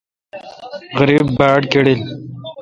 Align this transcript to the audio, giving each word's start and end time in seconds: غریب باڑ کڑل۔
غریب 0.99 1.25
باڑ 1.37 1.61
کڑل۔ 1.71 1.99